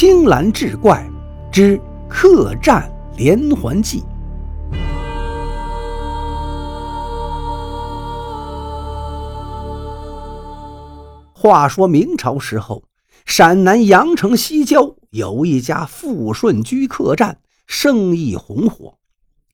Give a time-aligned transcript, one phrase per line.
[0.00, 1.06] 青蓝志怪
[1.52, 4.02] 之客栈连环计。
[11.34, 12.82] 话说明朝时候，
[13.26, 17.36] 陕南阳城西郊有一家富顺居客栈，
[17.66, 18.94] 生意红火。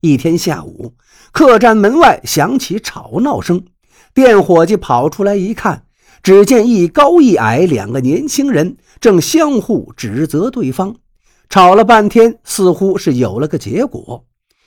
[0.00, 0.94] 一天下午，
[1.32, 3.62] 客栈门外响起吵闹声，
[4.14, 5.84] 店伙计跑出来一看，
[6.22, 10.94] 只见一高一矮两个年轻人正相互指责对方，
[11.48, 14.26] 吵了半天，似乎是有了个结果。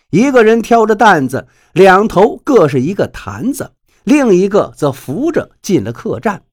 [0.10, 3.72] 一个人挑着担子，两头各是一个坛子，
[4.04, 6.44] 另一个则扶着进了客栈。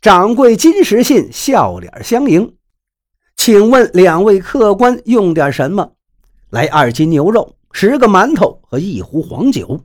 [0.00, 2.54] 掌柜金石信笑脸相迎，
[3.36, 5.92] 请问两位客官用点什么？
[6.50, 9.80] 来二斤牛肉，十个馒头和一壶黄酒。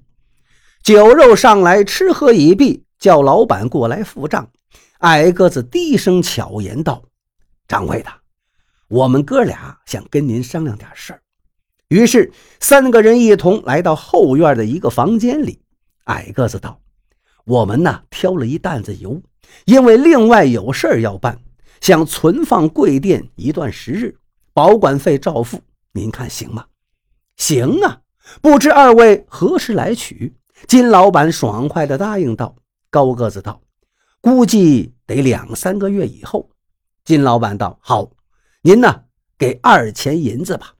[0.83, 4.49] 酒肉上来，吃喝已毕，叫老板过来付账。
[4.99, 7.01] 矮个子低声巧言道
[7.67, 8.09] ：“掌柜的，
[8.89, 11.21] 我们哥俩想跟您商量点事儿。”
[11.87, 15.61] 于是三个人一同来到后院的一个房间里。
[16.03, 16.79] 矮个子道
[17.45, 19.21] ：“我们呢，挑了一担子油。”
[19.65, 21.39] 因为另外有事儿要办，
[21.81, 24.15] 想存放贵店一段时日，
[24.53, 25.59] 保管费照付，
[25.93, 26.65] 您看行吗？
[27.37, 28.01] 行啊，
[28.41, 30.35] 不知二位何时来取？
[30.67, 32.55] 金老板爽快地答应道。
[32.89, 33.61] 高个子道
[34.21, 36.49] ：“估计得两三个月以后。”
[37.05, 38.11] 金老板道：“好，
[38.61, 39.03] 您呢，
[39.37, 40.73] 给二钱银子吧。”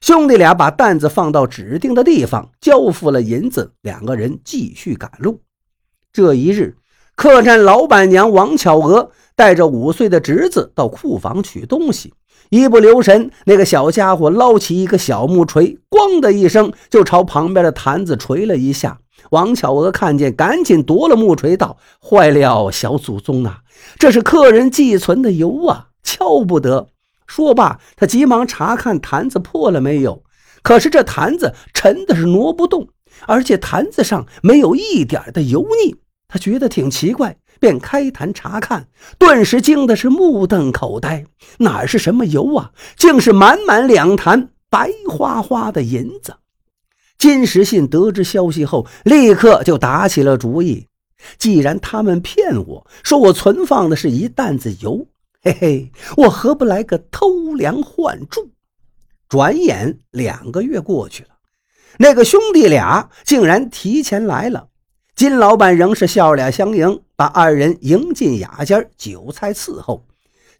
[0.00, 5.40] 兄弟俩把担子放到指定的地方，交付了银子，两个人继续赶路。
[6.12, 6.76] 这一日。
[7.16, 12.12] 客栈老板娘王巧娥带着五岁的侄子到库房取东西，
[12.50, 19.00] 一不留神，那个小家伙捞起一个小木锤，咣的一声就朝旁边的坛子锤了一下。
[19.30, 23.60] 王巧娥看见，赶紧夺了木锤，道：“坏了，小祖宗啊，
[23.98, 26.88] 这是客人寄存的油啊，敲不得。”
[27.26, 30.22] 说罢，他急忙查看坛子破了没有，
[30.62, 32.88] 可是这坛子沉的是挪不动，
[33.26, 35.96] 而且坛子上没有一点的油腻。
[36.28, 41.24] 他觉得挺奇怪，便开坛查看，顿时惊的是目瞪口呆。
[41.58, 46.34] 哪是什么油啊，竟是满满两坛白花花的银子。
[47.18, 50.86] 金石信得知消息后，立刻就打起了主意。
[51.38, 55.06] 既然他们骗我说我存放的是一担子油，
[55.42, 58.50] 嘿嘿，我何不来个偷梁换柱？
[59.28, 61.30] 转眼两个月过去了，
[61.98, 64.68] 那个兄弟俩竟然提前来了。
[65.16, 70.06] 金老板仍是笑脸相迎，把二人迎进雅间，酒菜伺候。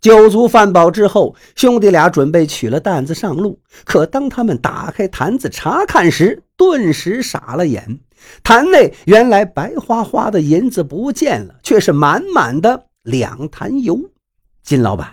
[0.07, 3.59] 酒足饭饱之后，兄弟俩准备取了担子上路。
[3.85, 7.99] 可当他们打开坛子查看时，顿时傻了眼。
[8.45, 13.99] 坛内原来白花花的银子不见了，却是满满的两坛油。
[14.63, 15.13] 金老板，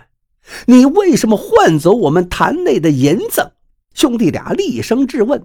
[0.66, 3.50] 你为什么换走我们坛内的银子？
[3.94, 5.44] 兄弟俩厉声质问。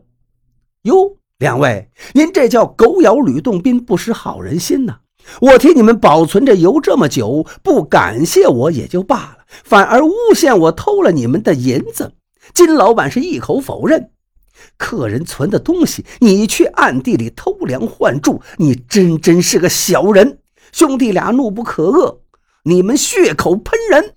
[0.84, 1.16] 哟。
[1.40, 5.00] 两位，您这叫狗咬吕洞宾，不识好人心呐！
[5.42, 12.14] 我替你们保存着油这么久，不感谢我也就罢了，反而诬陷我偷了你们的银子。
[12.54, 14.10] 金老板是一口否认，
[14.78, 20.40] 客人存的东西，你却暗地里偷梁换柱，你真真是个小人！
[20.72, 22.18] 兄弟俩怒不可遏，
[22.64, 24.16] 你们血口喷人！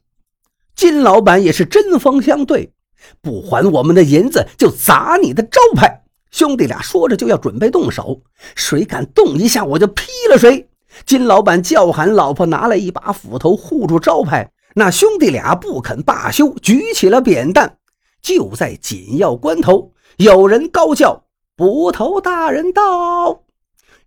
[0.74, 2.72] 金老板也是针锋相对，
[3.20, 6.04] 不还我们的银子，就砸你的招牌！
[6.30, 8.22] 兄弟俩说着就要准备动手，
[8.54, 10.68] 谁敢动一下，我就劈了谁！
[11.04, 14.50] 金老板叫喊，老婆拿来一把斧头护住招牌。
[14.74, 17.78] 那兄弟俩不肯罢休，举起了扁担。
[18.22, 21.24] 就在紧要关头，有人高叫
[21.56, 23.42] ：“捕头大人到！”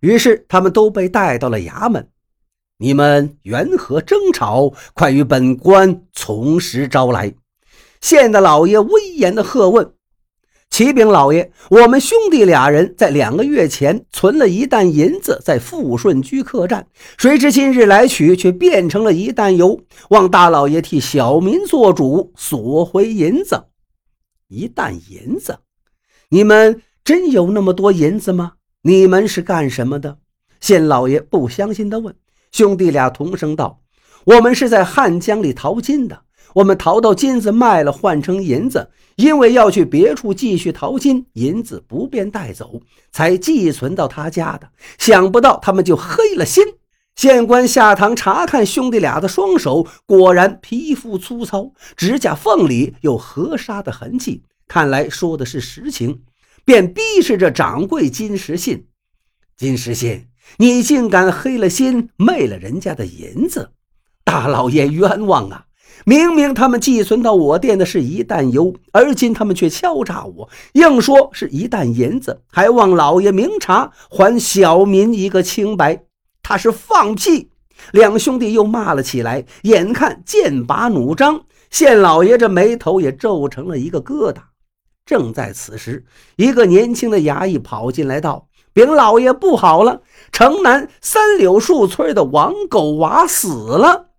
[0.00, 2.08] 于是他们都被带到了衙门。
[2.78, 4.72] 你们缘何争吵？
[4.94, 7.34] 快与本官从实招来！
[8.00, 9.92] 县的老爷威严的喝问。
[10.76, 19.80] 启禀老爷，我们兄弟俩人在两个月前存了一担银子在富顺居客栈，谁知今日来取，却变成了一担油。
[20.10, 23.68] 望大老爷替小民做主，索回银子。
[24.48, 25.60] 一担银子，
[26.28, 28.52] 你们真有那么多银子吗？
[28.82, 30.18] 你们是干什么的？
[30.60, 32.14] 县老爷不相信地问。
[32.52, 33.80] 兄弟俩同声道
[34.24, 36.24] ：“我们是在汉江里淘金的。”
[36.56, 42.80] 我们淘到金子卖了，换成银子，因为要去别处继续淘金，银子不便带走，
[43.12, 44.70] 才寄存到他家的。
[44.96, 46.64] 想不到他们就黑了心。
[47.14, 56.22] 县官下堂查看兄弟俩的双手，果然皮肤粗糙，指甲缝里有河沙的痕迹，看来说的是实情，
[56.64, 58.86] 便逼视着掌柜金石信。
[59.58, 63.72] 金石信，你竟敢黑了心，昧了人家的银子，
[64.24, 65.65] 大老爷冤枉啊！
[66.04, 76.04] 明明他们寄存到我店的是一担油，而今他们却敲诈我，硬说是一担银子，还望老爷明察，还小民一个清白。
[76.42, 77.50] 他是放屁！
[77.92, 81.40] 两兄弟又骂了起来，眼看剑拔弩张，
[81.70, 84.36] 县老爷这眉头也皱成了一个疙瘩。
[85.04, 86.04] 正在此时，
[86.36, 90.02] 一个年轻的衙役跑进来道：“禀老爷，不好了！
[90.32, 94.10] 城南三柳树村的王狗娃死了。”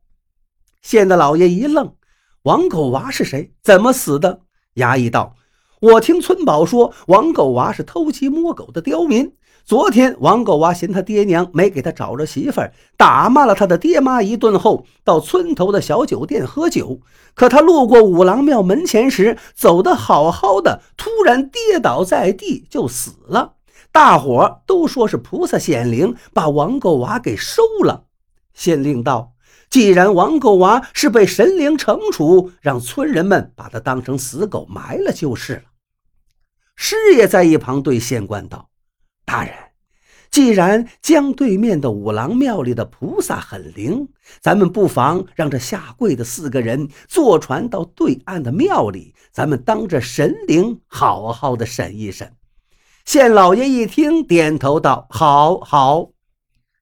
[0.87, 1.95] 县的老爷一愣
[2.43, 3.51] ：“王狗娃是谁？
[3.61, 4.39] 怎么死的？”
[4.75, 5.35] 衙役道
[5.81, 9.33] ：“我听村保说，王狗娃是偷鸡摸狗的刁民。”
[9.67, 17.01] 昨天，王狗娃嫌他爹娘没给他找着媳妇儿，打骂了他的爹妈一顿后，到村头的小酒店喝酒。
[17.33, 23.55] 可他路过五郎庙门前时，走得好好的，突然跌倒在地就死了。
[23.91, 28.05] 大伙都说是菩萨显灵，把王狗娃给收了。
[28.53, 29.33] 县令道
[29.69, 35.63] ：“既然王狗娃是被神灵惩处，让村人们把他当成死狗埋了就是了。”
[36.75, 38.69] 师爷在一旁对县官道。
[39.25, 39.53] 大人，
[40.31, 44.07] 既然江对面的五郎庙里的菩萨很灵，
[44.39, 52.31] 咱们不妨让这下跪的四个人坐船到对岸的庙里，咱们当着神灵好好的审一审。
[53.03, 56.11] 县老爷一听，点头道：“好，好。”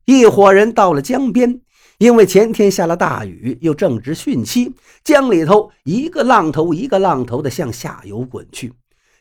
[0.05, 1.61] 一伙人到了江边，
[1.97, 8.73] 因为前天下了大雨，又正值汛期，江里头一个浪头一个浪头的向下游滚去。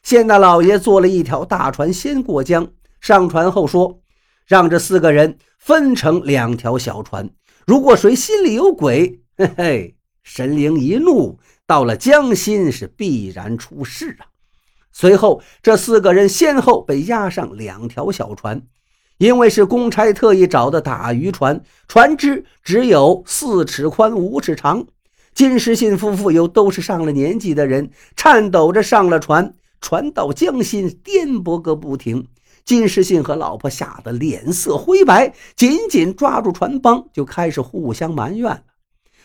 [0.02, 2.68] 县大老爷坐了一条大船，先过江。
[3.00, 4.00] 上船后说
[4.46, 7.30] ：“让这四个人分成两条小船，
[7.66, 14.26] 如果谁心里有鬼， 嘿嘿，神灵一怒，到了江心是必然出事啊。”
[14.90, 18.62] 随后，这四个人先后被押上两条小船，
[19.18, 24.86] 因为是公差特意找的打渔船，船只只有四尺宽、五尺长。
[25.34, 32.26] 金石信夫妇又都是上了年纪的人，颤抖着上了船，船到江心颠簸个不停。
[32.64, 38.62] 金世信和老婆吓得脸色灰白，紧紧抓住船帮，就开始互相埋怨了：“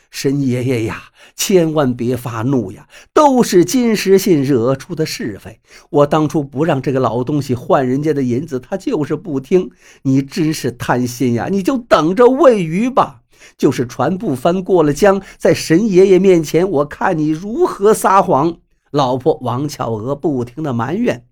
[0.09, 1.03] 神爷爷呀，
[1.35, 2.87] 千万别发怒呀！
[3.13, 5.59] 都是金石信惹出的是非。
[5.89, 9.69] 我当初不让这个老东西换人家的银子，他就是不听。
[10.01, 11.47] 你真是贪心呀！
[11.51, 13.21] 你就等着喂鱼吧。
[13.57, 18.57] 就是船不翻过了江，在神爷爷面前，我看你如何撒谎。”
[18.91, 21.25] 老婆王巧娥不停的埋怨：“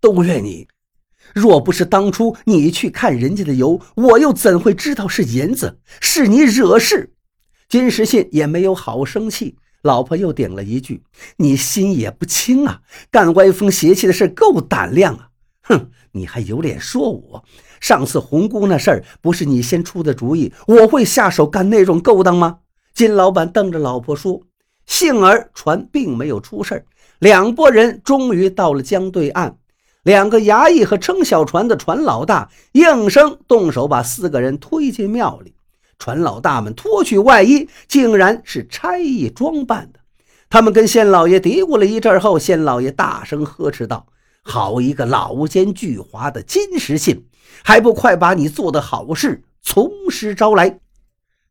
[0.00, 0.66] 都怨你。”
[1.34, 5.78] 若不是当初你去看人家的油，我又怎会知道是银子？
[6.00, 7.12] 是你惹事。
[7.68, 11.02] 金时信也没有好生气，老婆又顶了一句
[11.36, 12.80] ：“你心也不轻啊，
[13.10, 15.28] 干歪风邪气的事够胆量啊！
[15.64, 17.44] 哼，你还有脸说我？
[17.78, 22.60] 上次红姑那事儿不是你先出的主意，我会下手干那种勾当吗？”
[22.94, 24.40] 金老板瞪着老婆说
[24.86, 26.86] ：“幸而船并没有出事
[27.18, 29.58] 两拨人终于到了江对岸。”
[30.04, 35.52] 两个衙役和撑小船的船老大应声动手，把四个人推进庙里。
[35.98, 40.00] 船老大们脱去外衣，竟然是差役装扮的。
[40.48, 44.06] 他们跟县老爷嘀咕了一阵后，县老爷大声呵斥道
[44.42, 47.26] ：“好一个老奸巨猾的金时信，
[47.62, 50.80] 还不快把你做的好事从实招来！”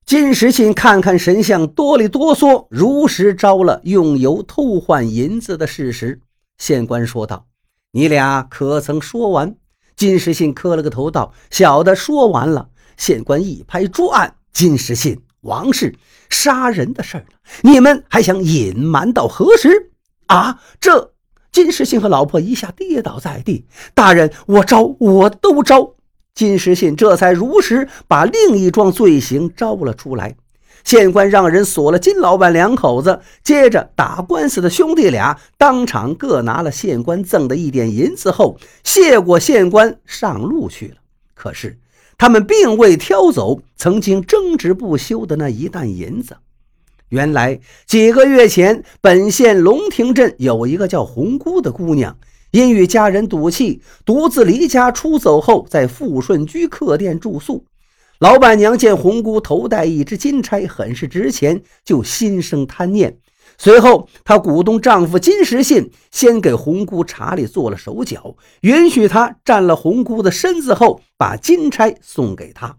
[0.05, 6.21] 金时信看看神像，哆里哆嗦，如实招了用油偷换银子的事实。
[6.57, 7.45] 县官说道。
[7.91, 9.55] 你俩可曾说完？
[9.95, 15.93] 金时信磕了个头，道：“小的说完了。”县官一拍桌案：“金时信，王氏
[16.31, 17.25] 杀人的事儿
[17.61, 19.91] 你们还想隐瞒到何时？”
[20.25, 20.59] 啊！
[20.79, 21.13] 这
[21.51, 23.67] 金时信和老婆一下跌倒在地。
[23.93, 25.93] 大人，我招，我都招。
[26.33, 30.35] 金时信这才如实把另一桩罪行招了出来。
[30.83, 40.95] 县官让人锁了金老板两口子，接着打官司的兄弟俩当场各拿了县官赠的一点银子后，谢过县官上路去了。
[41.35, 41.77] 可是
[42.17, 46.37] 他们并未挑走曾经争执不休的那一担银子。
[47.09, 52.17] 原来几个月前，本县龙亭镇有一个叫红姑的姑娘，
[52.51, 57.63] 因与家人赌气，独自离家出走后，在富顺居客店住宿。
[58.19, 63.19] 老板娘见红姑头戴一只金钗，很是值钱，就心生贪念。
[63.57, 72.77] 随后，她鼓动丈夫金石信先给红姑查理做了手脚，允许她占了红姑的身子后，把金钗送给她。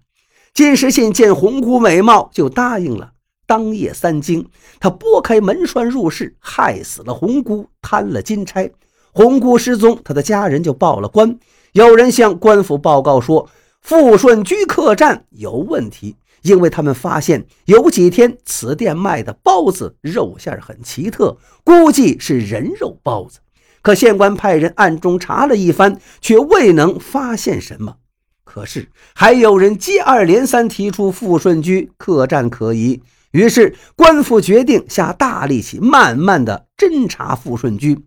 [0.54, 3.12] 金石信见红姑美貌，就答应了。
[3.46, 4.46] 当夜三更，
[4.78, 8.70] 他拨开门栓入室，害死了红姑，贪了金钗。
[9.12, 11.38] 红姑失踪，他的家人就报了官。
[11.72, 13.48] 有人向官府报告说。
[13.80, 23.40] 富顺居客栈有问题，因为他们发现有几天此店卖的包子肉馅很奇特，估计是人肉包子。
[23.80, 27.96] 可县官派人暗中查了一番，却未能发现什么。
[28.44, 38.06] 可是还有人接二连三提出富顺居客栈可疑，于是官府决定下大力气，慢慢的侦查富顺居。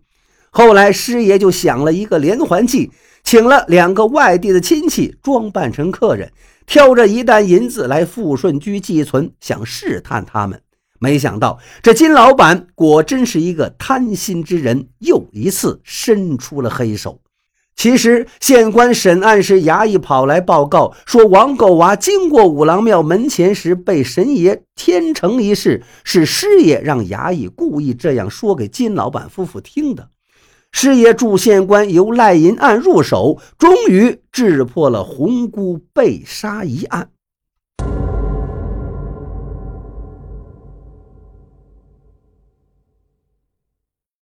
[0.50, 2.90] 后来师爷就想了一个连环计，
[3.24, 6.30] 请了两个外地的亲戚装扮成客人，
[6.66, 10.60] 挑着一担银子来富顺居寄存，想试探他们。
[10.98, 17.20] 没想到这金老板果真是一个贪心之人，又一次伸出了黑手。
[17.74, 30.10] 其实，县官审案时，衙役跑来报告说，王狗娃经过五郎庙门前时被神爷天成一事，是师爷让衙役故意这样说给金老板夫妇听的。
[30.72, 37.10] 师爷祝县官由赖银案入手，终于制破了红姑被杀一案。